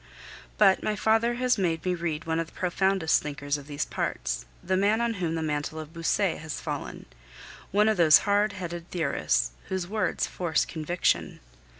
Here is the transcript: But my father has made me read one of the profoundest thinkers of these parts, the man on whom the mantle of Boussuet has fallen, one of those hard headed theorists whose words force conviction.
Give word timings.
But 0.57 0.81
my 0.81 0.95
father 0.95 1.35
has 1.35 1.59
made 1.59 1.85
me 1.85 1.93
read 1.93 2.25
one 2.25 2.39
of 2.39 2.47
the 2.47 2.53
profoundest 2.53 3.21
thinkers 3.21 3.55
of 3.55 3.67
these 3.67 3.85
parts, 3.85 4.47
the 4.63 4.75
man 4.75 4.99
on 4.99 5.13
whom 5.21 5.35
the 5.35 5.43
mantle 5.43 5.79
of 5.79 5.93
Boussuet 5.93 6.39
has 6.39 6.59
fallen, 6.59 7.05
one 7.69 7.87
of 7.87 7.97
those 7.97 8.17
hard 8.25 8.53
headed 8.53 8.89
theorists 8.89 9.51
whose 9.67 9.87
words 9.87 10.25
force 10.25 10.65
conviction. 10.65 11.39